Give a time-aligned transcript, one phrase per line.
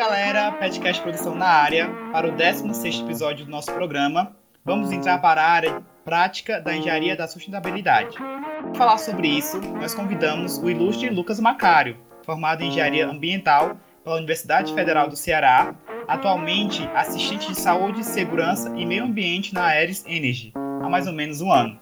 [0.00, 1.86] galera, Petcast Produção na área.
[2.10, 4.34] Para o 16 episódio do nosso programa,
[4.64, 8.16] vamos entrar para a área prática da engenharia da sustentabilidade.
[8.16, 14.16] Para falar sobre isso, nós convidamos o ilustre Lucas Macário, formado em engenharia ambiental pela
[14.16, 15.74] Universidade Federal do Ceará,
[16.08, 20.50] atualmente assistente de saúde, segurança e meio ambiente na Aeres Energy,
[20.82, 21.78] há mais ou menos um ano.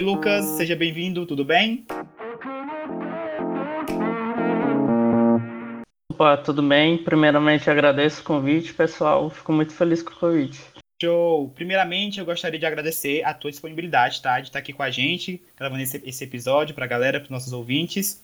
[0.00, 1.84] Lucas, seja bem-vindo, tudo bem?
[6.20, 6.98] Opa, tudo bem?
[6.98, 9.30] Primeiramente agradeço o convite, pessoal.
[9.30, 10.60] Fico muito feliz com o convite.
[11.02, 11.48] Show!
[11.54, 14.38] Primeiramente, eu gostaria de agradecer a tua disponibilidade, tá?
[14.38, 17.30] De estar aqui com a gente, gravando esse, esse episódio para a galera, para os
[17.30, 18.22] nossos ouvintes.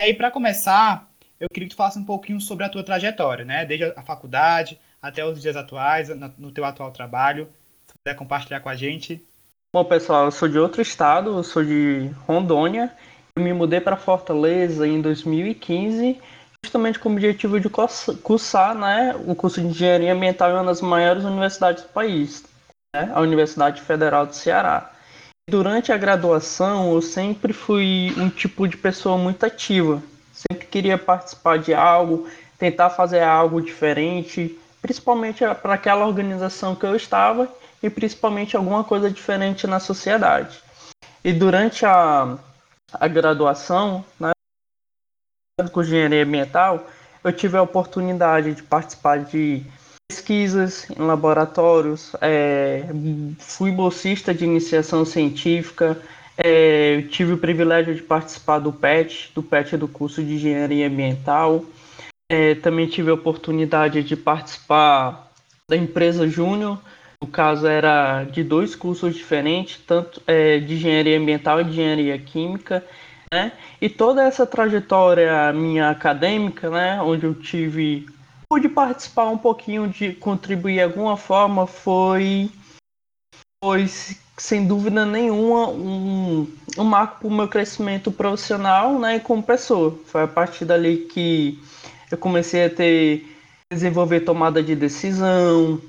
[0.00, 1.06] E aí, para começar,
[1.38, 3.66] eu queria que tu falasse um pouquinho sobre a tua trajetória, né?
[3.66, 6.08] Desde a faculdade até os dias atuais,
[6.38, 7.46] no teu atual trabalho.
[7.84, 9.22] Se puder compartilhar com a gente.
[9.70, 12.90] Bom, pessoal, eu sou de outro estado, eu sou de Rondônia.
[13.36, 16.18] Eu me mudei para Fortaleza em 2015
[16.64, 20.80] justamente com o objetivo de cursar né, o curso de Engenharia Ambiental em uma das
[20.80, 22.42] maiores universidades do país,
[22.94, 24.90] né, a Universidade Federal do Ceará.
[25.48, 30.02] Durante a graduação, eu sempre fui um tipo de pessoa muito ativa.
[30.32, 32.26] Sempre queria participar de algo,
[32.58, 37.46] tentar fazer algo diferente, principalmente para aquela organização que eu estava
[37.82, 40.58] e principalmente alguma coisa diferente na sociedade.
[41.22, 42.38] E durante a,
[42.94, 44.32] a graduação, né,
[45.70, 46.84] com engenharia ambiental,
[47.22, 49.62] eu tive a oportunidade de participar de
[50.08, 52.82] pesquisas em laboratórios, é,
[53.38, 55.96] fui bolsista de iniciação científica,
[56.36, 61.64] é, tive o privilégio de participar do PET, do PET do curso de engenharia ambiental.
[62.28, 65.30] É, também tive a oportunidade de participar
[65.68, 66.80] da empresa Júnior,
[67.22, 72.18] no caso era de dois cursos diferentes, tanto é, de engenharia ambiental e de engenharia
[72.18, 72.84] química.
[73.34, 73.50] Né?
[73.80, 78.06] E toda essa trajetória minha acadêmica, né, onde eu tive
[78.48, 82.48] pude participar um pouquinho de contribuir de alguma forma foi
[83.60, 83.90] foi
[84.38, 86.46] sem dúvida nenhuma um,
[86.78, 89.98] um marco para o meu crescimento profissional, né, como pessoa.
[90.06, 91.58] Foi a partir dali que
[92.12, 93.28] eu comecei a ter
[93.72, 95.80] desenvolver tomada de decisão,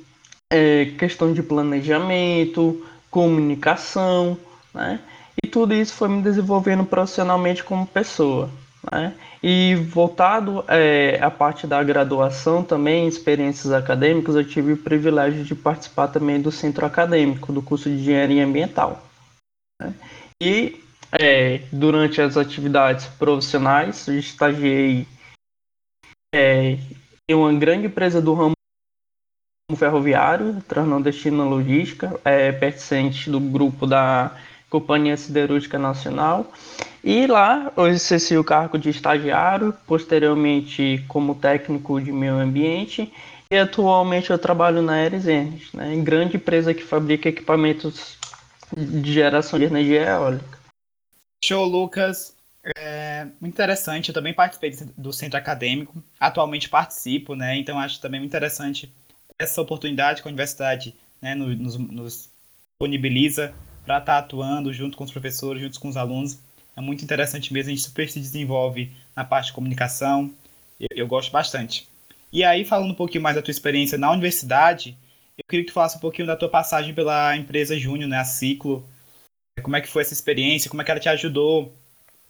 [0.51, 4.35] é, questão de planejamento, comunicação,
[4.73, 4.99] né?
[5.45, 8.49] E tudo isso foi me desenvolvendo profissionalmente como pessoa.
[8.91, 9.13] Né?
[9.43, 15.53] E voltado é, à parte da graduação também, experiências acadêmicas, eu tive o privilégio de
[15.53, 19.05] participar também do centro acadêmico, do curso de engenharia ambiental.
[19.79, 19.93] Né?
[20.41, 25.07] E é, durante as atividades profissionais, eu estagiei
[26.33, 26.79] é,
[27.29, 28.55] em uma grande empresa do ramo
[29.77, 34.35] ferroviário, Transnordestina Logística, é, pertencente do grupo da
[34.75, 36.51] Companhia Siderúrgica Nacional.
[37.01, 43.11] E lá eu exerci o cargo de estagiário, posteriormente como técnico de meio ambiente
[43.49, 48.17] e atualmente eu trabalho na Aeres Energy, né, grande empresa que fabrica equipamentos
[48.75, 50.59] de geração de energia eólica.
[51.43, 52.35] Show, Lucas.
[52.75, 54.09] É muito interessante.
[54.09, 56.03] Eu também participei do centro acadêmico.
[56.19, 57.55] Atualmente participo, né?
[57.55, 58.91] Então acho também muito interessante
[59.37, 62.29] essa oportunidade que a universidade né, nos, nos
[62.71, 63.53] disponibiliza
[63.85, 66.39] para estar tá atuando junto com os professores, junto com os alunos.
[66.75, 70.33] É muito interessante mesmo, a gente super se desenvolve na parte de comunicação.
[70.79, 71.87] Eu, eu gosto bastante.
[72.33, 74.97] E aí, falando um pouquinho mais da tua experiência na universidade,
[75.37, 78.25] eu queria que tu falasse um pouquinho da tua passagem pela empresa Júnior, né, a
[78.25, 78.85] Ciclo.
[79.61, 81.73] Como é que foi essa experiência, como é que ela te ajudou,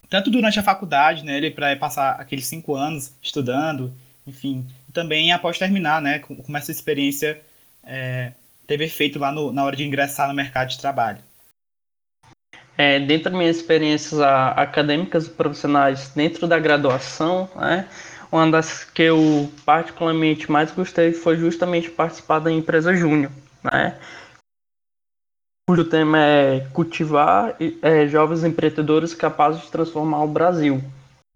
[0.08, 3.92] tanto durante a faculdade, né, para passar aqueles cinco anos estudando,
[4.26, 7.40] enfim, e também após terminar, né, como essa experiência
[7.84, 8.32] é,
[8.66, 11.18] teve efeito lá no, na hora de ingressar no mercado de trabalho.
[12.78, 17.88] É, dentro das minhas experiências acadêmicas e profissionais dentro da graduação, né,
[18.30, 23.32] uma das que eu particularmente mais gostei foi justamente participar da empresa Júnior,
[23.62, 23.96] né,
[25.68, 30.80] cujo tema é cultivar é, jovens empreendedores capazes de transformar o Brasil.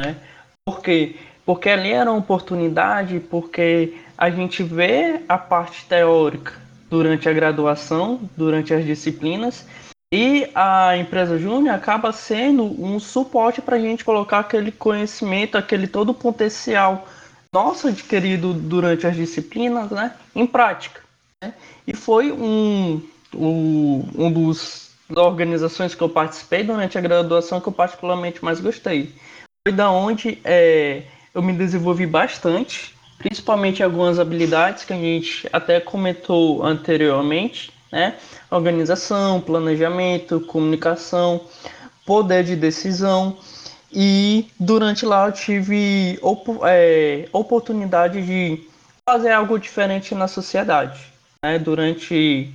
[0.00, 0.16] Né?
[0.64, 1.16] Por quê?
[1.44, 6.52] Porque ali era uma oportunidade, porque a gente vê a parte teórica
[6.88, 9.66] durante a graduação, durante as disciplinas,
[10.12, 15.86] e a empresa Júnior acaba sendo um suporte para a gente colocar aquele conhecimento, aquele
[15.86, 17.06] todo potencial
[17.52, 21.00] nosso adquirido durante as disciplinas né, em prática.
[21.42, 21.54] Né?
[21.86, 23.00] E foi um,
[23.34, 29.14] um, um dos organizações que eu participei durante a graduação que eu particularmente mais gostei.
[29.66, 31.04] Foi da onde é,
[31.34, 38.16] eu me desenvolvi bastante, principalmente algumas habilidades que a gente até comentou anteriormente, né?
[38.50, 41.40] Organização, planejamento, comunicação,
[42.06, 43.36] poder de decisão.
[43.92, 48.68] E durante lá eu tive op é, oportunidade de
[49.08, 51.12] fazer algo diferente na sociedade.
[51.42, 51.58] Né?
[51.58, 52.52] Durante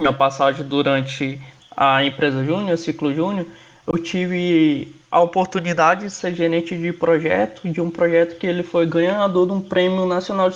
[0.00, 1.40] minha passagem durante
[1.76, 3.46] a empresa Júnior, Ciclo Júnior,
[3.86, 8.86] eu tive a oportunidade de ser gerente de projeto, de um projeto que ele foi
[8.86, 10.50] ganhador de um prêmio nacional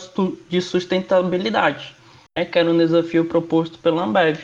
[0.49, 1.95] de sustentabilidade,
[2.37, 4.41] né, que era um desafio proposto pela Ambev.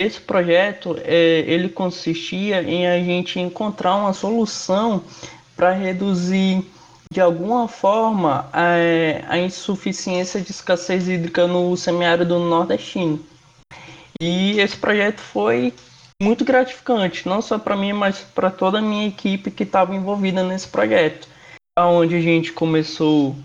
[0.00, 5.04] Esse projeto é, ele consistia em a gente encontrar uma solução
[5.56, 6.64] para reduzir
[7.12, 8.74] de alguma forma a,
[9.28, 13.24] a insuficiência de escassez hídrica no semiárido nordestino.
[14.20, 15.72] E esse projeto foi
[16.20, 20.42] muito gratificante, não só para mim, mas para toda a minha equipe que estava envolvida
[20.42, 21.28] nesse projeto,
[21.78, 23.36] onde a gente começou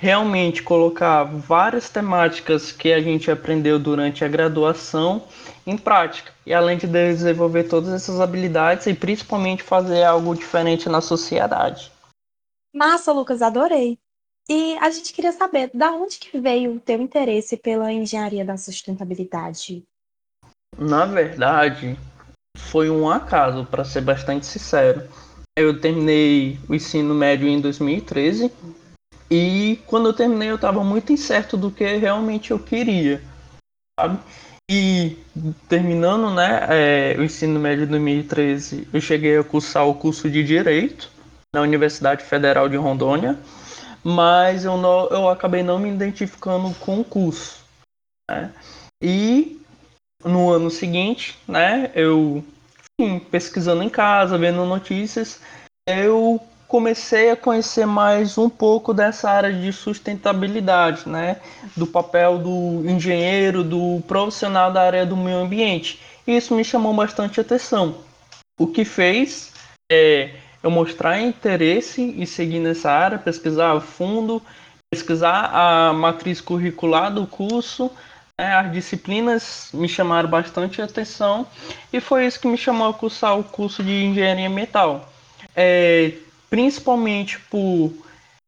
[0.00, 5.24] realmente colocar várias temáticas que a gente aprendeu durante a graduação
[5.66, 6.32] em prática.
[6.46, 11.92] E além de desenvolver todas essas habilidades e principalmente fazer algo diferente na sociedade.
[12.74, 13.98] Massa, Lucas, adorei.
[14.48, 18.56] E a gente queria saber, da onde que veio o teu interesse pela engenharia da
[18.56, 19.84] sustentabilidade?
[20.78, 21.98] Na verdade,
[22.56, 25.06] foi um acaso, para ser bastante sincero.
[25.58, 28.50] Eu terminei o ensino médio em 2013
[29.30, 33.22] e quando eu terminei eu estava muito incerto do que realmente eu queria,
[33.98, 34.18] sabe?
[34.70, 35.16] E
[35.68, 40.44] terminando, né, é, o ensino médio de 2013, eu cheguei a cursar o curso de
[40.44, 41.10] Direito
[41.54, 43.38] na Universidade Federal de Rondônia,
[44.02, 47.64] mas eu, não, eu acabei não me identificando com o curso.
[48.30, 48.52] Né?
[49.02, 49.60] E
[50.24, 52.44] no ano seguinte, né, eu
[53.00, 55.40] enfim, pesquisando em casa, vendo notícias,
[55.88, 61.38] eu comecei a conhecer mais um pouco dessa área de sustentabilidade, né,
[61.76, 66.00] do papel do engenheiro, do profissional da área do meio ambiente.
[66.24, 67.96] E isso me chamou bastante atenção.
[68.56, 69.52] O que fez
[69.90, 70.30] é
[70.62, 74.40] eu mostrar interesse e seguir nessa área, pesquisar a fundo,
[74.88, 77.90] pesquisar a matriz curricular do curso,
[78.38, 81.44] né, as disciplinas me chamaram bastante atenção
[81.92, 85.10] e foi isso que me chamou a cursar o curso de engenharia ambiental.
[85.56, 86.12] É,
[86.50, 87.92] principalmente por,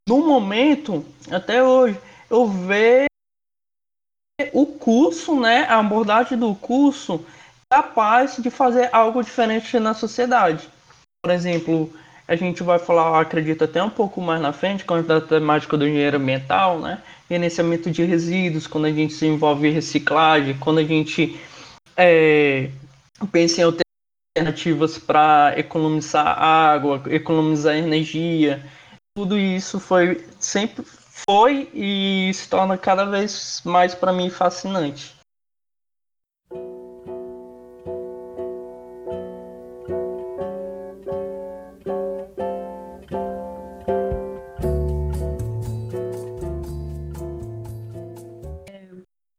[0.07, 3.07] no momento, até hoje, eu ver
[4.53, 7.25] o curso, né, a abordagem do curso
[7.71, 10.69] capaz de fazer algo diferente na sociedade.
[11.25, 11.91] Por exemplo,
[12.27, 15.87] a gente vai falar, acredito até um pouco mais na frente, com a temática do
[15.87, 17.01] engenheiro ambiental, né?
[17.31, 21.41] Gerenciamento de resíduos, quando a gente se envolve em reciclagem, quando a gente
[21.97, 22.69] é,
[23.31, 23.65] pensa em
[24.35, 28.65] alternativas para economizar água, economizar energia,
[29.15, 35.15] tudo isso foi sempre foi e se torna cada vez mais para mim fascinante.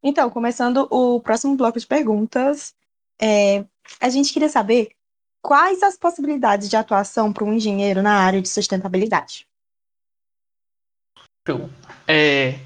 [0.05, 2.75] Então, começando o próximo bloco de perguntas,
[3.19, 3.65] é,
[3.99, 4.89] a gente queria saber
[5.41, 9.45] quais as possibilidades de atuação para um engenheiro na área de sustentabilidade.
[12.07, 12.59] É,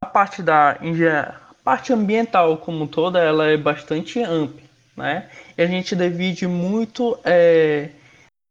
[0.00, 4.62] a parte da a parte ambiental como toda, ela é bastante ampla,
[4.96, 5.28] né?
[5.58, 7.90] E a gente divide muito é,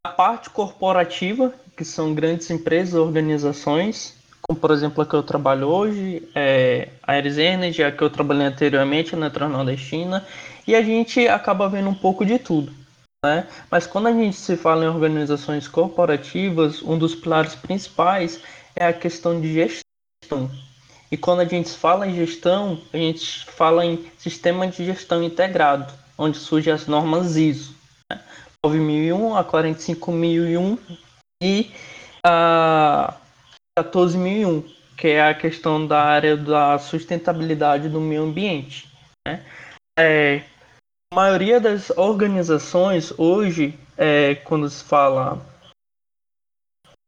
[0.04, 4.19] a parte corporativa, que são grandes empresas, organizações,
[4.54, 8.46] por exemplo a que eu trabalho hoje, é, a Ares Energy, a que eu trabalhei
[8.46, 10.26] anteriormente na Transnordestina,
[10.66, 12.72] e a gente acaba vendo um pouco de tudo.
[13.24, 13.46] Né?
[13.70, 18.40] Mas quando a gente se fala em organizações corporativas, um dos pilares principais
[18.74, 20.50] é a questão de gestão.
[21.12, 25.92] E quando a gente fala em gestão, a gente fala em sistema de gestão integrado,
[26.16, 27.74] onde surgem as normas ISO.
[28.10, 28.20] Né?
[28.64, 30.78] 9001, a 45001
[31.42, 31.70] e
[32.24, 33.14] a
[33.82, 34.64] 14001,
[34.96, 38.88] que é a questão da área da sustentabilidade do meio ambiente.
[39.26, 39.44] Né?
[39.98, 40.42] É,
[41.12, 45.44] a maioria das organizações hoje, é, quando se fala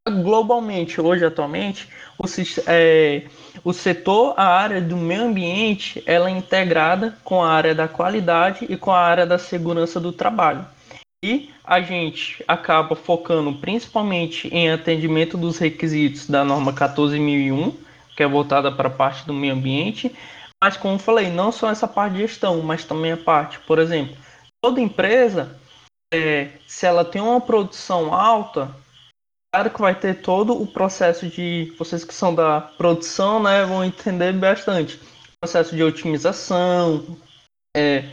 [0.08, 1.88] globalmente, hoje atualmente,
[2.18, 2.24] o,
[2.66, 3.22] é,
[3.62, 8.66] o setor, a área do meio ambiente, ela é integrada com a área da qualidade
[8.68, 10.66] e com a área da segurança do trabalho.
[11.24, 17.76] E a gente acaba focando principalmente em atendimento dos requisitos da norma 14001,
[18.16, 20.12] que é voltada para a parte do meio ambiente,
[20.62, 24.16] mas como falei, não só essa parte de gestão, mas também a parte, por exemplo,
[24.60, 25.58] toda empresa,
[26.12, 28.74] é, se ela tem uma produção alta,
[29.52, 33.84] claro que vai ter todo o processo de, vocês que são da produção, né, vão
[33.84, 35.00] entender bastante,
[35.40, 37.16] processo de otimização,
[37.76, 38.08] é,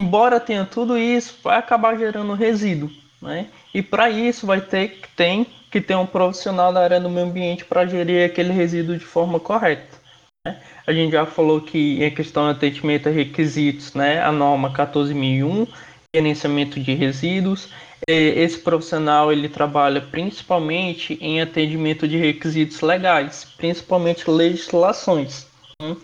[0.00, 2.90] embora tenha tudo isso, vai acabar gerando resíduo.
[3.20, 3.48] Né?
[3.74, 7.64] E para isso vai ter tem que ter um profissional da área do meio ambiente
[7.64, 9.98] para gerir aquele resíduo de forma correta.
[10.46, 10.60] Né?
[10.86, 15.66] A gente já falou que em questão de atendimento a requisitos, né, a norma 14001,
[16.14, 17.68] gerenciamento de resíduos,
[18.06, 25.46] esse profissional ele trabalha principalmente em atendimento de requisitos legais, principalmente legislações.
[25.82, 25.96] Né?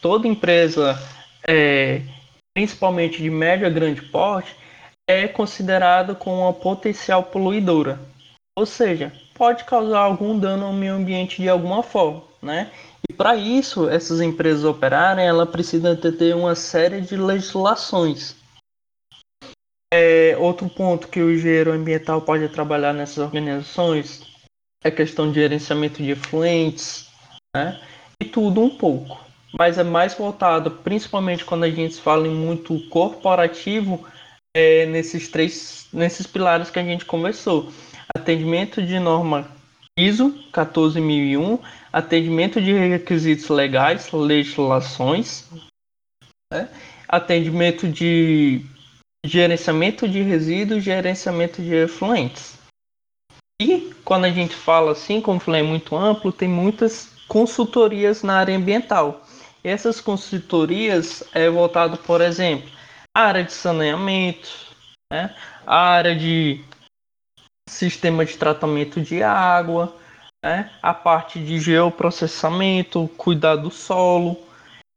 [0.00, 1.00] Toda empresa,
[1.46, 2.00] é,
[2.54, 4.56] principalmente de médio a grande porte,
[5.08, 8.00] é considerada como uma potencial poluidora,
[8.56, 12.70] ou seja, pode causar algum dano ao meio ambiente de alguma forma, né?
[13.08, 18.36] E para isso, essas empresas operarem, ela precisa ter uma série de legislações.
[19.92, 24.22] É, outro ponto que o engenheiro ambiental pode trabalhar nessas organizações
[24.82, 27.08] é a questão de gerenciamento de efluentes,
[27.54, 27.80] né?
[28.20, 29.21] E tudo um pouco.
[29.58, 34.04] Mas é mais voltado, principalmente quando a gente fala em muito corporativo,
[34.54, 37.72] é, nesses três, nesses pilares que a gente conversou
[38.14, 39.48] atendimento de norma
[39.98, 41.58] ISO 14001,
[41.92, 45.48] atendimento de requisitos legais, legislações,
[46.52, 46.68] né?
[47.08, 48.64] atendimento de
[49.24, 52.58] gerenciamento de resíduos, gerenciamento de efluentes.
[53.60, 58.38] E quando a gente fala assim, como falei, é muito amplo, tem muitas consultorias na
[58.38, 59.21] área ambiental.
[59.64, 62.70] E essas consultorias é voltado, por exemplo,
[63.14, 64.50] à área de saneamento,
[65.12, 65.34] né?
[65.66, 66.64] a área de
[67.68, 69.94] sistema de tratamento de água,
[70.44, 70.70] né?
[70.82, 74.36] a parte de geoprocessamento, cuidar do solo.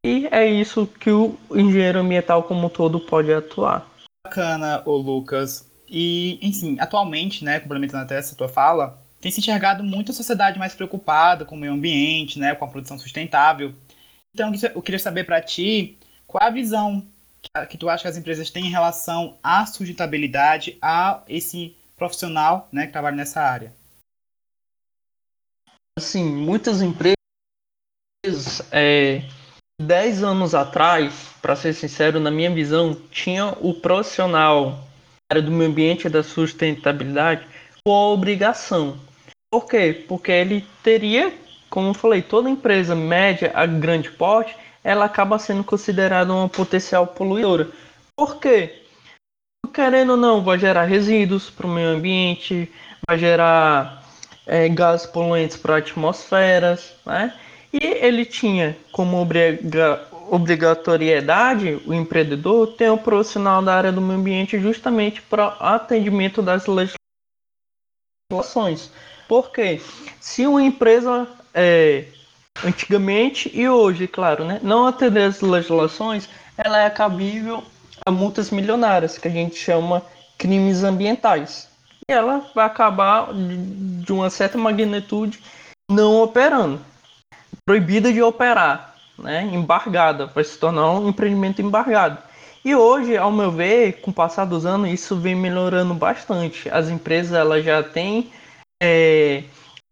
[0.03, 3.88] E é isso que o engenheiro ambiental como um todo pode atuar.
[4.25, 5.69] Bacana, ô Lucas.
[5.88, 10.60] E, enfim, atualmente, né, complementando até essa tua fala, tem se enxergado muito a sociedade
[10.60, 13.74] mais preocupada com o meio ambiente, né, com a produção sustentável.
[14.36, 17.08] Então, eu queria saber para ti qual é a visão
[17.70, 22.86] que tu acha que as empresas têm em relação à sustentabilidade, a esse profissional né,
[22.86, 23.74] que trabalha nessa área?
[25.98, 27.15] Assim, muitas empresas,
[28.74, 29.24] é,
[29.82, 34.86] 10 anos atrás, para ser sincero, na minha visão, tinha o profissional
[35.32, 37.48] área do meio ambiente e da sustentabilidade
[37.86, 39.00] com a obrigação.
[39.50, 40.04] Por quê?
[40.10, 41.34] Porque ele teria,
[41.75, 47.05] como eu falei, toda empresa média a grande porte, ela acaba sendo considerada uma potencial
[47.05, 47.67] poluidora.
[48.15, 48.82] Por quê?
[49.74, 52.72] querendo ou não, vai gerar resíduos para o meio ambiente,
[53.05, 54.01] vai gerar
[54.48, 57.38] é, gases poluentes para a atmosfera, né?
[57.74, 64.17] E ele tinha como obriga obrigatoriedade o empreendedor ter um profissional da área do meio
[64.17, 66.65] ambiente justamente para atendimento das
[68.32, 68.89] legislações.
[69.27, 69.82] Porque
[70.20, 72.03] se uma empresa é,
[72.63, 77.63] antigamente e hoje, claro, né, não atender as legislações, ela é cabível
[78.05, 80.03] a multas milionárias, que a gente chama
[80.38, 81.69] crimes ambientais.
[82.07, 85.39] E ela vai acabar, de uma certa magnitude,
[85.89, 86.79] não operando.
[87.65, 89.43] Proibida de operar, né?
[89.51, 92.19] embargada, vai se tornar um empreendimento embargado.
[92.63, 96.69] E hoje, ao meu ver, com o passar dos anos, isso vem melhorando bastante.
[96.69, 98.31] As empresas elas já têm
[98.81, 99.43] é,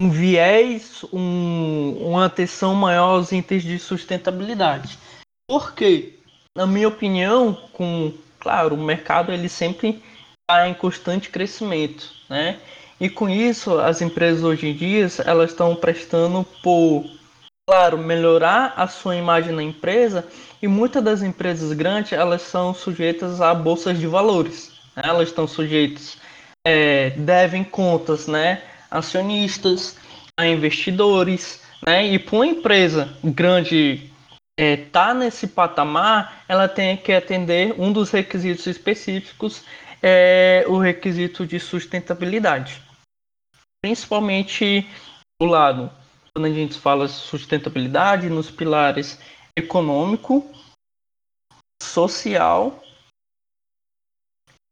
[0.02, 4.98] um viés, um, uma atenção maior aos itens de sustentabilidade.
[5.48, 6.14] Por quê?
[6.56, 10.02] na minha opinião, com claro, o mercado ele sempre
[10.42, 12.60] está em constante crescimento, né?
[13.00, 17.06] E com isso, as empresas hoje em dia elas estão prestando por,
[17.68, 20.26] claro, melhorar a sua imagem na empresa.
[20.62, 24.72] E muitas das empresas grandes elas são sujeitas a bolsas de valores.
[24.96, 25.04] Né?
[25.06, 26.18] Elas estão sujeitas,
[26.66, 28.62] é, devem contas, né?
[28.94, 29.98] Acionistas,
[30.38, 32.08] a investidores, né?
[32.08, 34.10] E para uma empresa grande
[34.58, 39.64] é, tá nesse patamar, ela tem que atender um dos requisitos específicos,
[40.02, 42.82] é o requisito de sustentabilidade.
[43.82, 44.88] Principalmente
[45.42, 45.92] do lado,
[46.34, 49.20] quando a gente fala sustentabilidade, nos pilares
[49.58, 50.50] econômico,
[51.82, 52.82] social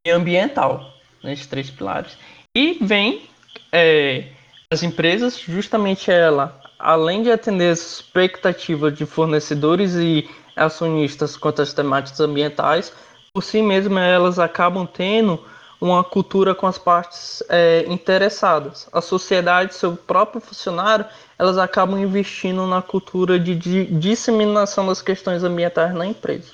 [0.06, 2.18] e ambiental, nesses três pilares.
[2.56, 3.30] E vem
[3.72, 4.30] é,
[4.70, 11.74] as empresas, justamente ela além de atender as expectativas de fornecedores e acionistas quanto às
[11.74, 12.92] temáticas ambientais,
[13.34, 15.44] por si mesmas elas acabam tendo
[15.80, 18.88] uma cultura com as partes é, interessadas.
[18.92, 21.06] A sociedade, seu próprio funcionário,
[21.40, 26.54] elas acabam investindo na cultura de, de disseminação das questões ambientais na empresa.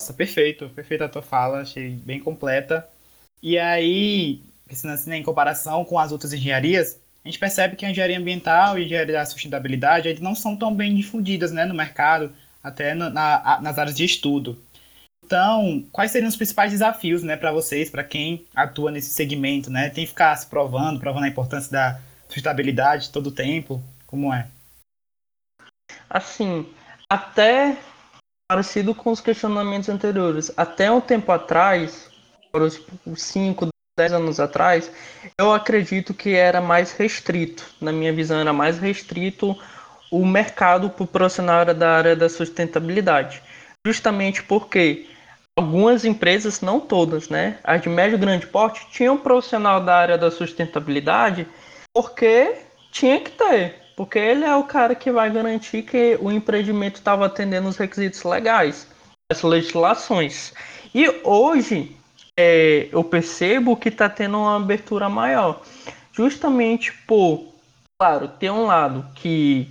[0.00, 2.86] Nossa, perfeito, perfeita a tua fala, achei bem completa.
[3.42, 4.42] E aí,
[4.74, 8.78] assim, né, em comparação com as outras engenharias, a gente percebe que a engenharia ambiental
[8.78, 13.08] e a engenharia da sustentabilidade não são tão bem difundidas né, no mercado, até na,
[13.10, 14.58] na, nas áreas de estudo.
[15.24, 19.88] Então, quais seriam os principais desafios, né, para vocês, para quem atua nesse segmento, né?
[19.88, 24.46] Tem que ficar se provando, provando a importância da sustentabilidade todo o tempo, como é?
[26.10, 26.66] Assim,
[27.08, 27.78] até
[28.46, 32.10] parecido com os questionamentos anteriores, até um tempo atrás,
[32.52, 34.90] por uns 5, 10 anos atrás,
[35.38, 39.56] eu acredito que era mais restrito, na minha visão era mais restrito
[40.10, 43.40] o mercado para o profissional da área da sustentabilidade.
[43.86, 45.06] Justamente porque
[45.56, 47.58] algumas empresas, não todas, né?
[47.62, 51.46] As de médio e grande porte tinham um profissional da área da sustentabilidade
[51.92, 52.56] porque
[52.90, 53.76] tinha que ter.
[53.96, 58.24] Porque ele é o cara que vai garantir que o empreendimento estava atendendo os requisitos
[58.24, 58.88] legais,
[59.30, 60.52] as legislações.
[60.92, 61.96] E hoje
[62.38, 65.62] é, eu percebo que está tendo uma abertura maior.
[66.12, 67.46] Justamente por,
[67.98, 69.68] claro, ter um lado que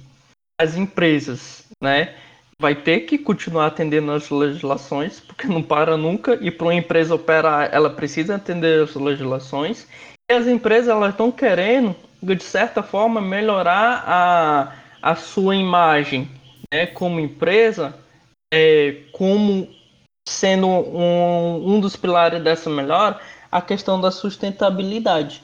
[0.59, 2.15] as empresas, né,
[2.59, 7.15] vai ter que continuar atendendo as legislações, porque não para nunca, e para uma empresa
[7.15, 9.87] operar, ela precisa atender as legislações.
[10.29, 16.29] E as empresas elas estão querendo, de certa forma, melhorar a, a sua imagem
[16.73, 17.93] né, como empresa,
[18.53, 19.67] é, como
[20.27, 23.19] sendo um, um dos pilares dessa melhora,
[23.51, 25.43] a questão da sustentabilidade.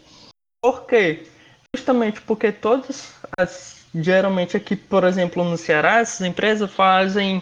[0.62, 1.28] Por quê?
[1.76, 7.42] Justamente porque todas as geralmente aqui, por exemplo, no Ceará, essas empresas fazem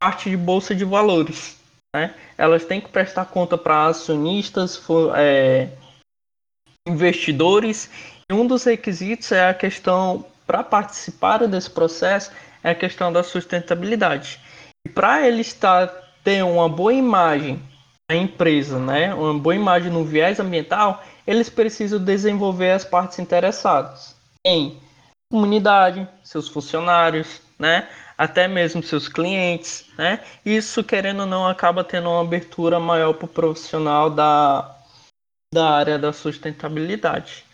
[0.00, 1.58] parte de bolsa de valores.
[1.94, 2.14] Né?
[2.36, 4.82] Elas têm que prestar conta para acionistas,
[5.16, 5.68] é,
[6.86, 7.90] investidores.
[8.30, 12.30] E um dos requisitos é a questão, para participar desse processo,
[12.62, 14.40] é a questão da sustentabilidade.
[14.86, 17.62] E para ele estar ter uma boa imagem
[18.10, 24.16] da empresa, né, uma boa imagem no viés ambiental, eles precisam desenvolver as partes interessadas
[24.44, 24.76] em
[25.30, 27.88] comunidade, seus funcionários, né?
[28.18, 30.20] Até mesmo seus clientes, né?
[30.44, 34.76] Isso, querendo ou não, acaba tendo uma abertura maior para o profissional da,
[35.54, 37.44] da área da sustentabilidade.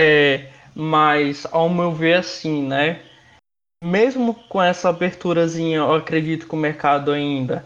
[0.00, 3.02] É, mas, ao meu ver, assim, né?
[3.84, 7.64] Mesmo com essa aberturazinha, eu acredito que o mercado ainda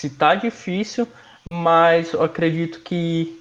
[0.00, 1.06] se tá difícil,
[1.52, 3.38] mas eu acredito que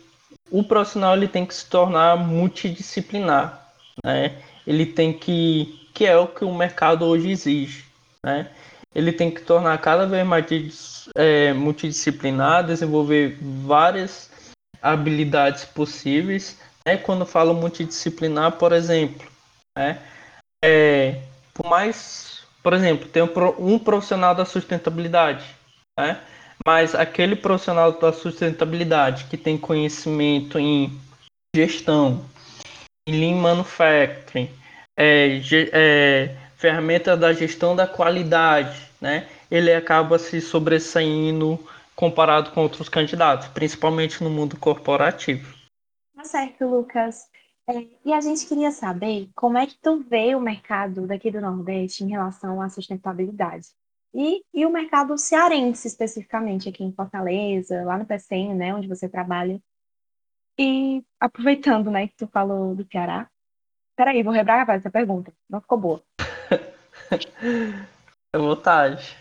[0.52, 3.66] o profissional ele tem que se tornar multidisciplinar,
[4.04, 4.42] né?
[4.68, 7.86] ele tem que, que é o que o mercado hoje exige,
[8.24, 8.50] né?
[8.94, 14.32] Ele tem que tornar cada vez mais é, multidisciplinar, desenvolver várias
[14.82, 16.58] habilidades possíveis.
[16.84, 16.98] Né?
[16.98, 19.28] Quando falo multidisciplinar, por exemplo,
[19.78, 20.00] né?
[20.66, 21.22] É,
[21.54, 23.22] por mais, por exemplo, tem
[23.60, 25.46] um profissional da sustentabilidade,
[25.98, 26.20] né?
[26.66, 30.92] Mas aquele profissional da sustentabilidade que tem conhecimento em
[31.56, 32.26] gestão,
[33.08, 34.50] em lean manufacturing,
[34.98, 35.42] é,
[35.74, 39.28] é, ferramenta da gestão da qualidade, né?
[39.50, 41.60] Ele acaba se sobressaindo
[41.96, 45.54] comparado com outros candidatos, principalmente no mundo corporativo.
[46.16, 47.28] Tá certo, Lucas.
[47.68, 51.40] É, e a gente queria saber como é que tu vê o mercado daqui do
[51.40, 53.68] Nordeste em relação à sustentabilidade.
[54.14, 59.08] E, e o mercado cearense, especificamente, aqui em Fortaleza, lá no PCN, né, onde você
[59.08, 59.62] trabalha.
[60.58, 63.30] E aproveitando, né, que tu falou do Ceará,
[64.00, 65.34] Peraí, vou rebravar essa pergunta.
[65.50, 66.04] Não ficou boa.
[68.32, 69.18] É vontade.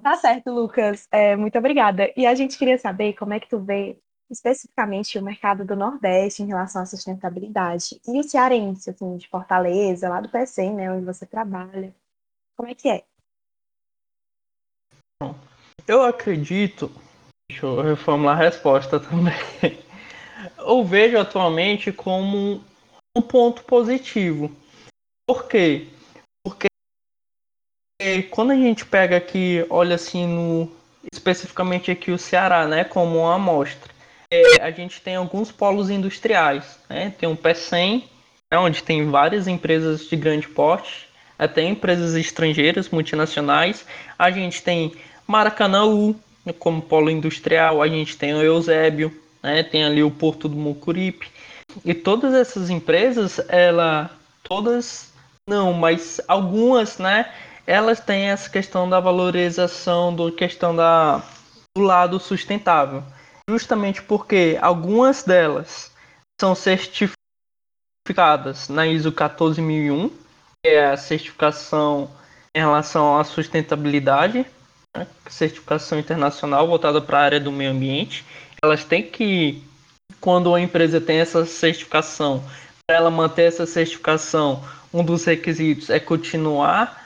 [0.00, 1.08] Tá certo, Lucas.
[1.10, 2.08] É, muito obrigada.
[2.16, 3.98] E a gente queria saber como é que tu vê
[4.30, 8.00] especificamente o mercado do Nordeste em relação à sustentabilidade.
[8.06, 11.92] E o cearense, assim, de Fortaleza, lá do PSEM, né, onde você trabalha.
[12.56, 13.02] Como é que é?
[15.86, 16.90] Eu acredito.
[17.50, 19.34] Deixa eu reformular a resposta também.
[20.58, 22.62] Eu vejo atualmente como
[23.16, 24.50] um ponto positivo.
[25.26, 25.88] Por quê?
[26.44, 26.68] Porque
[28.30, 30.70] quando a gente pega aqui, olha assim no
[31.12, 33.92] especificamente aqui o Ceará, né, como uma amostra,
[34.30, 37.14] é, a gente tem alguns polos industriais, né?
[37.18, 38.08] Tem o PECEM,
[38.50, 43.84] né, onde tem várias empresas de grande porte, até empresas estrangeiras, multinacionais.
[44.18, 44.92] A gente tem
[45.26, 46.14] Maracanãú
[46.58, 49.62] como polo industrial, a gente tem o Eusébio, né?
[49.62, 51.28] Tem ali o Porto do Mucuripe.
[51.84, 54.10] E todas essas empresas, ela,
[54.42, 55.12] todas
[55.48, 57.32] não, mas algumas, né?
[57.66, 61.22] Elas têm essa questão da valorização, do questão da
[61.76, 63.02] do lado sustentável,
[63.50, 65.90] justamente porque algumas delas
[66.40, 67.18] são certificadas
[68.68, 70.14] na ISO 14001, que
[70.64, 72.10] é a certificação
[72.54, 74.46] em relação à sustentabilidade,
[74.96, 75.06] né?
[75.28, 78.24] certificação internacional voltada para a área do meio ambiente.
[78.62, 79.62] Elas têm que
[80.20, 82.42] quando a empresa tem essa certificação,
[82.86, 87.04] para ela manter essa certificação, um dos requisitos é continuar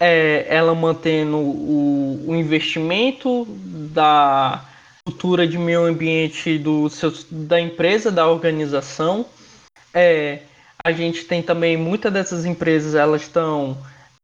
[0.00, 4.64] é, ela mantendo o, o investimento da
[5.04, 9.24] cultura de meio ambiente do seu, da empresa, da organização.
[9.94, 10.40] É,
[10.84, 13.76] a gente tem também muitas dessas empresas, elas estão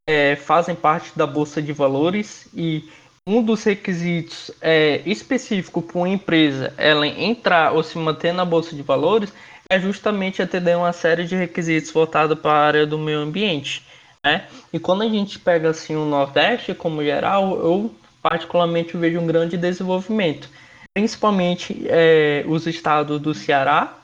[0.07, 2.89] é, fazem parte da bolsa de valores e
[3.27, 8.75] um dos requisitos é, específico para uma empresa ela entrar ou se manter na bolsa
[8.75, 9.33] de valores
[9.71, 13.85] é justamente atender uma série de requisitos voltados para a área do meio ambiente.
[14.25, 14.47] Né?
[14.73, 19.59] E quando a gente pega assim o Nordeste como geral, eu particularmente vejo um grande
[19.59, 20.49] desenvolvimento,
[20.95, 23.98] principalmente é, os estados do Ceará,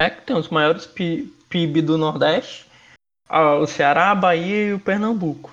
[0.00, 2.66] né, que tem os maiores PIB do Nordeste,
[3.30, 5.52] o Ceará, a Bahia e o Pernambuco.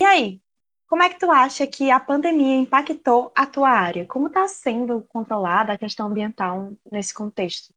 [0.00, 0.40] E aí,
[0.86, 4.06] como é que tu acha que a pandemia impactou a tua área?
[4.06, 7.74] Como está sendo controlada a questão ambiental nesse contexto?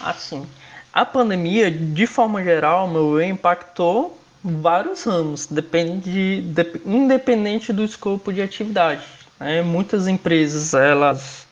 [0.00, 0.48] Assim,
[0.92, 8.32] a pandemia, de forma geral, meu ver, impactou vários ramos, depende de, independente do escopo
[8.32, 9.06] de atividade.
[9.38, 9.62] Né?
[9.62, 11.46] Muitas empresas elas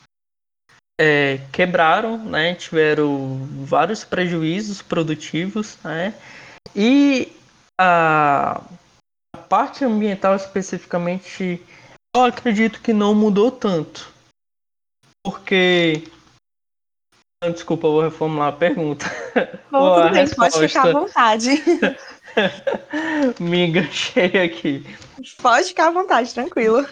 [1.00, 2.54] é, quebraram, né?
[2.54, 6.14] tiveram vários prejuízos produtivos, né?
[6.74, 7.32] e
[7.78, 8.60] a,
[9.34, 11.62] a parte ambiental especificamente,
[12.16, 14.10] eu acredito que não mudou tanto,
[15.22, 16.08] porque
[17.44, 19.06] Desculpa, eu vou reformular a pergunta.
[19.70, 21.50] Bom, tudo bem, pode ficar à vontade.
[23.38, 24.84] Me enganchei aqui.
[25.40, 26.84] Pode ficar à vontade, tranquilo.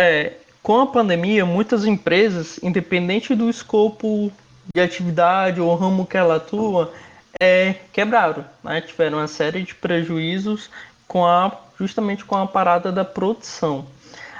[0.00, 4.32] É, com a pandemia, muitas empresas, independente do escopo
[4.74, 6.94] de atividade ou ramo que ela atua,
[7.38, 8.80] é, quebraram, né?
[8.80, 10.70] tiveram uma série de prejuízos
[11.06, 13.86] com a, justamente com a parada da produção.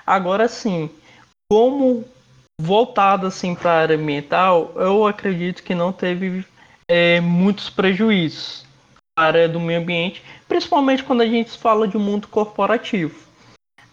[0.07, 0.89] Agora sim,
[1.51, 2.07] como
[2.63, 6.47] voltado assim para a área ambiental, eu acredito que não teve
[6.89, 8.65] é, muitos prejuízos
[9.15, 13.19] para a área do meio ambiente, principalmente quando a gente fala de mundo corporativo.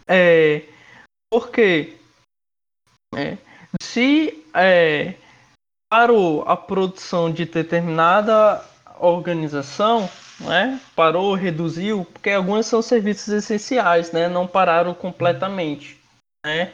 [0.08, 0.64] É,
[1.32, 1.98] porque
[3.16, 3.38] é,
[3.82, 5.16] se é,
[5.92, 8.64] parou a produção de determinada
[9.00, 10.08] organização,
[10.40, 16.00] né, parou, reduziu, porque alguns são serviços essenciais, né, não pararam completamente.
[16.46, 16.72] Né?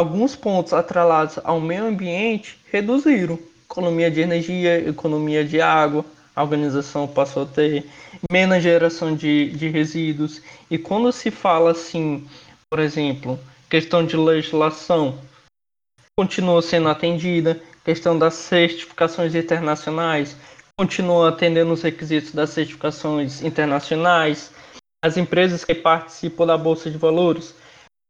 [0.00, 3.38] Alguns pontos atrelados ao meio ambiente reduziram.
[3.70, 7.84] Economia de energia, economia de água, a organização passou a ter
[8.32, 10.40] menos geração de, de resíduos.
[10.70, 12.26] E quando se fala assim,
[12.70, 15.18] por exemplo, questão de legislação,
[16.18, 20.34] continua sendo atendida, questão das certificações internacionais,
[20.78, 24.50] continua atendendo os requisitos das certificações internacionais,
[25.04, 27.54] as empresas que participam da Bolsa de Valores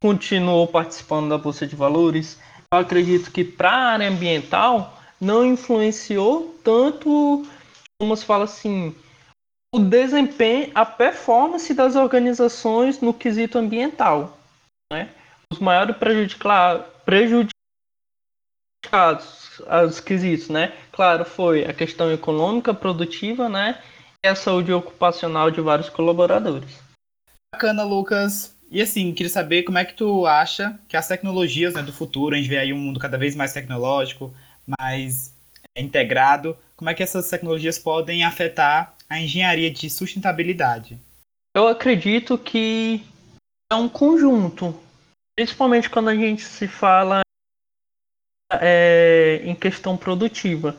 [0.03, 2.39] continuou participando da Bolsa de Valores.
[2.73, 7.47] Eu acredito que para a área ambiental não influenciou tanto,
[8.01, 8.95] como se fala assim,
[9.75, 14.39] o desempenho, a performance das organizações no quesito ambiental.
[14.93, 15.11] Né?
[15.53, 17.61] Os maiores prejudicados, prejudicados
[19.87, 20.75] os quesitos, né?
[20.91, 23.81] Claro, foi a questão econômica, produtiva, né?
[24.25, 26.81] E a saúde ocupacional de vários colaboradores.
[27.55, 28.59] Bacana, Lucas.
[28.71, 32.35] E assim, queria saber como é que tu acha que as tecnologias né, do futuro,
[32.35, 34.33] a gente vê aí um mundo cada vez mais tecnológico,
[34.79, 35.35] mais
[35.75, 40.97] é, integrado, como é que essas tecnologias podem afetar a engenharia de sustentabilidade?
[41.55, 43.03] Eu acredito que
[43.71, 44.79] é um conjunto,
[45.37, 47.23] principalmente quando a gente se fala
[48.53, 50.77] é, em questão produtiva.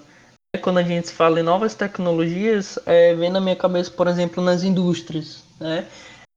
[0.61, 4.63] Quando a gente fala em novas tecnologias, é, vem na minha cabeça, por exemplo, nas
[4.63, 5.43] indústrias.
[5.59, 5.87] Né?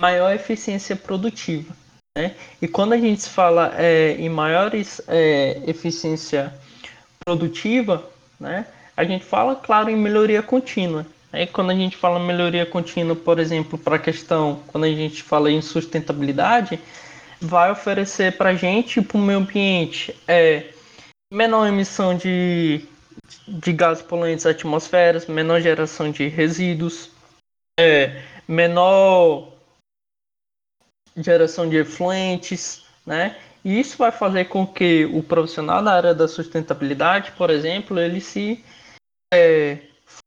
[0.05, 1.75] Maior eficiência produtiva.
[2.15, 2.35] Né?
[2.61, 6.53] E quando a gente fala é, em maiores é, eficiência
[7.25, 8.05] produtiva,
[8.39, 11.07] né, a gente fala, claro, em melhoria contínua.
[11.33, 15.23] Aí quando a gente fala melhoria contínua, por exemplo, para a questão, quando a gente
[15.23, 16.79] fala em sustentabilidade,
[17.41, 20.67] vai oferecer para a gente, para o meio ambiente, é,
[21.33, 22.85] menor emissão de,
[23.49, 27.11] de gases poluentes atmosferas, menor geração de resíduos,
[27.81, 29.54] é, menor
[31.17, 33.37] geração de efluentes, né?
[33.65, 38.21] E isso vai fazer com que o profissional da área da sustentabilidade, por exemplo, ele
[38.21, 38.63] se
[39.33, 39.79] é,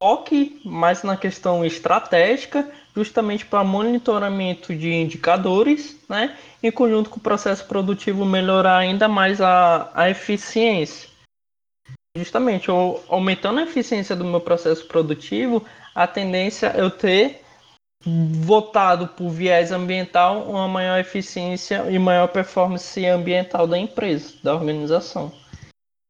[0.01, 6.35] foque mais na questão estratégica, justamente para monitoramento de indicadores, né?
[6.63, 11.09] Em conjunto com o processo produtivo melhorar ainda mais a, a eficiência.
[12.17, 17.43] Justamente, eu, aumentando a eficiência do meu processo produtivo, a tendência é eu ter
[18.03, 25.31] votado por viés ambiental, uma maior eficiência e maior performance ambiental da empresa, da organização.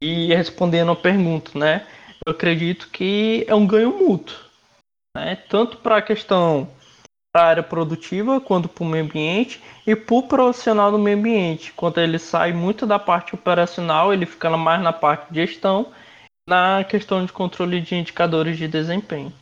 [0.02, 1.88] E respondendo a pergunta, né?
[2.26, 4.38] Eu acredito que é um ganho mútuo,
[5.16, 5.36] né?
[5.50, 6.70] Tanto para a questão
[7.36, 11.74] da área produtiva quanto para o meio ambiente e para o profissional do meio ambiente.
[11.74, 15.92] Quando ele sai muito da parte operacional, ele fica mais na parte de gestão,
[16.48, 19.34] na questão de controle de indicadores de desempenho.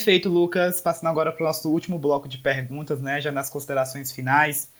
[0.00, 0.80] Perfeito, Lucas.
[0.80, 3.20] Passando agora para o nosso último bloco de perguntas, né?
[3.20, 4.72] Já nas considerações finais.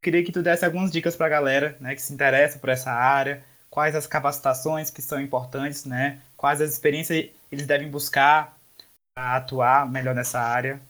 [0.00, 2.92] Queria que tu desse algumas dicas para a galera né, que se interessa por essa
[2.92, 6.20] área, quais as capacitações que são importantes, né?
[6.36, 8.56] Quais as experiências eles devem buscar
[9.16, 10.80] para atuar melhor nessa área.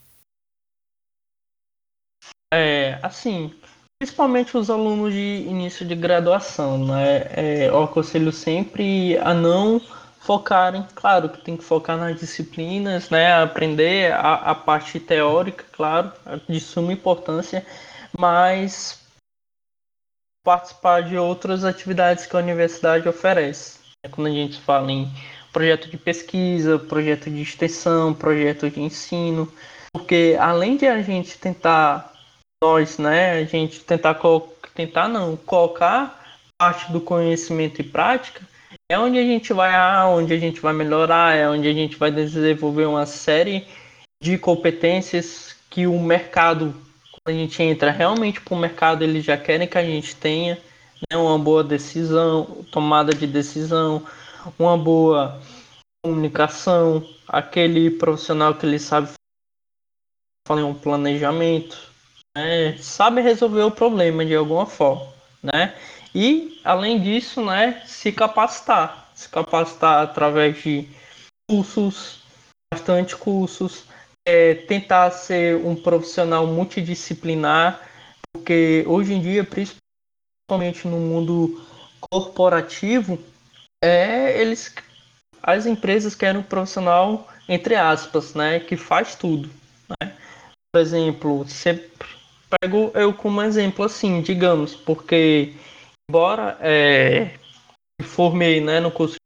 [2.53, 3.55] É, assim,
[3.98, 7.22] principalmente os alunos de início de graduação, né?
[7.35, 9.81] É, eu aconselho sempre a não
[10.20, 16.12] focarem, claro que tem que focar nas disciplinas, né, aprender a, a parte teórica, claro,
[16.48, 17.64] de suma importância,
[18.18, 19.00] mas
[20.44, 23.78] participar de outras atividades que a universidade oferece.
[24.11, 25.11] Quando a gente fala em
[25.52, 29.52] projeto de pesquisa, projeto de extensão, projeto de ensino,
[29.92, 32.12] porque além de a gente tentar
[32.62, 34.18] nós, né, a gente tentar
[34.74, 36.18] tentar não colocar
[36.59, 38.42] parte do conhecimento em prática,
[38.90, 42.11] é onde a gente vai, onde a gente vai melhorar, é onde a gente vai
[42.11, 43.66] desenvolver uma série
[44.22, 46.74] de competências que o mercado,
[47.12, 50.59] quando a gente entra realmente para o mercado, eles já querem que a gente tenha
[51.11, 54.07] né, uma boa decisão, tomada de decisão,
[54.59, 55.38] uma boa
[56.03, 59.11] comunicação, aquele profissional que ele sabe
[60.46, 61.77] fazer um planejamento,
[62.35, 65.74] né, sabe resolver o problema de alguma forma, né?
[66.14, 69.11] E, além disso, né, se capacitar.
[69.14, 70.87] Se capacitar através de
[71.50, 72.20] cursos,
[72.72, 73.85] bastante cursos,
[74.26, 77.81] é, tentar ser um profissional multidisciplinar,
[78.31, 81.66] porque hoje em dia, principalmente no mundo
[82.11, 83.18] corporativo,
[83.83, 84.74] é, eles,
[85.42, 89.48] as empresas querem um profissional, entre aspas, né, que faz tudo.
[89.88, 90.12] Né?
[90.70, 92.07] Por exemplo, sempre
[92.61, 95.54] pego eu como exemplo assim, digamos, porque
[96.11, 97.33] embora é,
[98.03, 99.16] formei né, no curso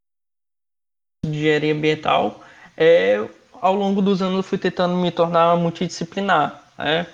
[1.25, 2.43] de engenharia ambiental,
[2.77, 3.25] é,
[3.61, 7.07] ao longo dos anos eu fui tentando me tornar multidisciplinar, né,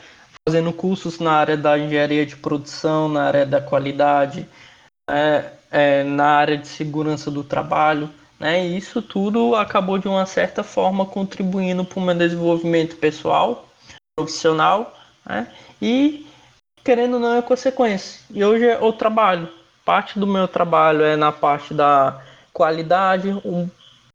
[0.48, 4.48] fazendo cursos na área da engenharia de produção, na área da qualidade,
[5.06, 8.10] é, é, na área de segurança do trabalho.
[8.40, 13.68] Né, e isso tudo acabou de uma certa forma contribuindo para o meu desenvolvimento pessoal,
[14.16, 15.52] profissional, né,
[15.82, 16.26] e
[16.84, 18.20] querendo ou não é consequência.
[18.30, 19.57] E hoje eu trabalho
[19.88, 22.20] parte do meu trabalho é na parte da
[22.52, 23.70] qualidade, um,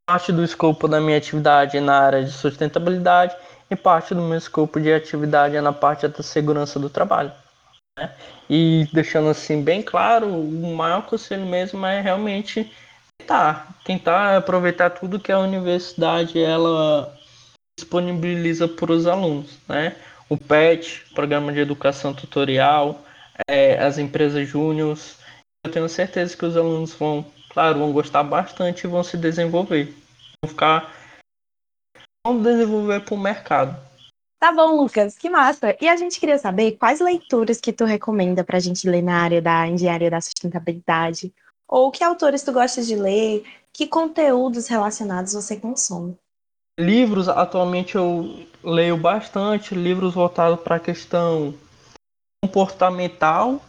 [0.06, 3.34] parte do escopo da minha atividade é na área de sustentabilidade
[3.68, 7.32] e parte do meu escopo de atividade é na parte da segurança do trabalho.
[7.98, 8.08] Né?
[8.48, 12.72] E deixando assim bem claro, o maior conselho mesmo é realmente
[13.18, 17.12] tentar, tentar aproveitar tudo que a universidade ela
[17.76, 19.96] disponibiliza para os alunos, né?
[20.28, 23.02] O PET, Programa de Educação Tutorial,
[23.48, 25.23] é, as empresas júniores,
[25.64, 29.94] eu tenho certeza que os alunos vão, claro, vão gostar bastante e vão se desenvolver.
[30.42, 30.94] Vão ficar.
[32.24, 33.76] Vão desenvolver para o mercado.
[34.38, 35.74] Tá bom, Lucas, que massa!
[35.80, 39.22] E a gente queria saber quais leituras que tu recomenda para a gente ler na
[39.22, 41.32] área da engenharia da sustentabilidade?
[41.66, 43.42] Ou que autores tu gosta de ler?
[43.72, 46.14] Que conteúdos relacionados você consome?
[46.78, 51.54] Livros, atualmente eu leio bastante, livros voltados para a questão
[52.44, 53.62] comportamental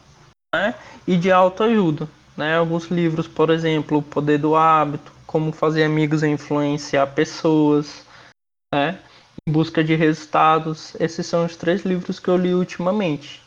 [0.55, 0.75] né?
[1.07, 2.07] e de autoajuda.
[2.35, 2.57] Né?
[2.57, 8.05] Alguns livros, por exemplo, O Poder do Hábito, Como Fazer Amigos e Influenciar Pessoas,
[8.73, 8.99] né?
[9.47, 10.95] Em Busca de Resultados.
[10.99, 13.41] Esses são os três livros que eu li ultimamente.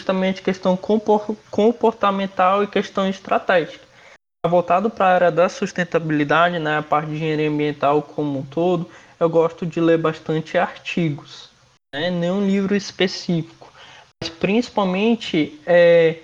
[0.00, 0.78] Justamente questão
[1.50, 3.84] comportamental e questão estratégica.
[4.46, 6.78] Voltado para a área da sustentabilidade, né?
[6.78, 11.50] a parte de engenharia ambiental como um todo, eu gosto de ler bastante artigos,
[11.92, 12.10] né?
[12.10, 13.72] nenhum livro específico,
[14.22, 16.20] mas principalmente é,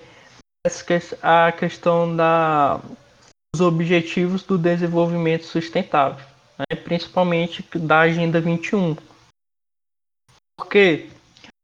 [1.21, 2.79] a questão da,
[3.53, 6.25] dos objetivos do desenvolvimento sustentável,
[6.57, 6.77] né?
[6.77, 8.95] principalmente da Agenda 21.
[10.57, 11.09] Por quê?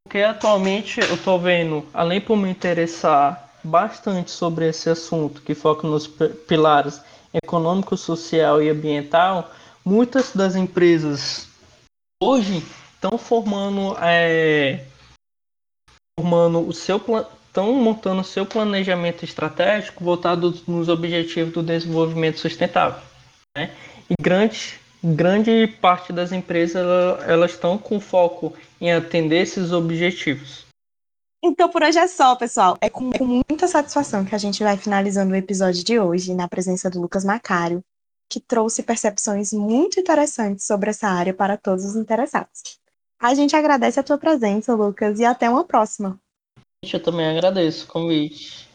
[0.03, 5.87] Porque atualmente eu estou vendo, além por me interessar bastante sobre esse assunto, que foca
[5.87, 7.01] nos pilares
[7.33, 9.49] econômico, social e ambiental,
[9.85, 11.47] muitas das empresas
[12.21, 12.61] hoje
[12.95, 14.85] estão formando, é,
[16.19, 16.99] formando o seu
[17.49, 23.01] estão montando seu planejamento estratégico voltado nos objetivos do desenvolvimento sustentável.
[23.57, 23.75] Né?
[24.09, 26.85] E grande, grande parte das empresas
[27.27, 30.65] elas estão com foco em atender esses objetivos.
[31.43, 32.77] Então por hoje é só, pessoal.
[32.81, 36.89] É com muita satisfação que a gente vai finalizando o episódio de hoje na presença
[36.89, 37.83] do Lucas Macário,
[38.29, 42.79] que trouxe percepções muito interessantes sobre essa área para todos os interessados.
[43.19, 46.19] A gente agradece a tua presença, Lucas, e até uma próxima.
[46.81, 48.69] Eu também agradeço o convite.